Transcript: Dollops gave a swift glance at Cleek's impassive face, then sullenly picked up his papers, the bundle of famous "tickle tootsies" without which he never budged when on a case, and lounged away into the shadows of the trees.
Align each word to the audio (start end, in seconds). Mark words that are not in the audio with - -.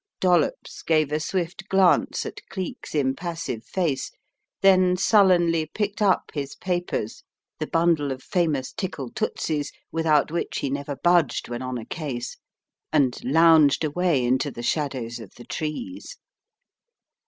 Dollops 0.19 0.81
gave 0.81 1.11
a 1.11 1.19
swift 1.19 1.69
glance 1.69 2.25
at 2.25 2.41
Cleek's 2.49 2.95
impassive 2.95 3.63
face, 3.63 4.09
then 4.61 4.97
sullenly 4.97 5.67
picked 5.71 6.01
up 6.01 6.31
his 6.33 6.55
papers, 6.55 7.21
the 7.59 7.67
bundle 7.67 8.11
of 8.11 8.23
famous 8.23 8.73
"tickle 8.73 9.11
tootsies" 9.11 9.71
without 9.91 10.31
which 10.31 10.57
he 10.57 10.71
never 10.71 10.95
budged 10.95 11.49
when 11.49 11.61
on 11.61 11.77
a 11.77 11.85
case, 11.85 12.37
and 12.91 13.23
lounged 13.23 13.83
away 13.83 14.25
into 14.25 14.49
the 14.49 14.63
shadows 14.63 15.19
of 15.19 15.35
the 15.35 15.45
trees. 15.45 16.17